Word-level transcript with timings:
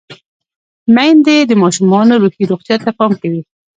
میندې 0.95 1.35
د 1.45 1.51
ماشومانو 1.63 2.13
روحي 2.23 2.43
روغتیا 2.51 2.75
ته 2.83 2.89
پام 2.97 3.11
کوي۔ 3.21 3.41